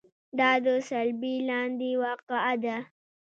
[0.39, 2.77] دا د صلبیې لاندې واقع ده.